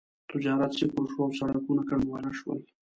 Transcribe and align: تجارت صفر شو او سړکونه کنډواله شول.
تجارت 0.29 0.71
صفر 0.79 1.05
شو 1.11 1.19
او 1.25 1.31
سړکونه 1.39 1.81
کنډواله 1.89 2.31
شول. 2.39 2.59